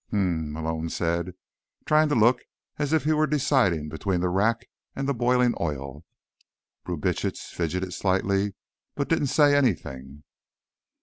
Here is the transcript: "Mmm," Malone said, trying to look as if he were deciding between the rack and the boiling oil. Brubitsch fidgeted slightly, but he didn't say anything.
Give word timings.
"Mmm," 0.11 0.49
Malone 0.51 0.89
said, 0.89 1.35
trying 1.85 2.09
to 2.09 2.15
look 2.15 2.41
as 2.79 2.91
if 2.91 3.03
he 3.03 3.11
were 3.13 3.27
deciding 3.27 3.87
between 3.87 4.19
the 4.19 4.29
rack 4.29 4.67
and 4.95 5.07
the 5.07 5.13
boiling 5.13 5.53
oil. 5.59 6.03
Brubitsch 6.83 7.37
fidgeted 7.53 7.93
slightly, 7.93 8.55
but 8.95 9.11
he 9.11 9.15
didn't 9.15 9.29
say 9.29 9.55
anything. 9.55 10.23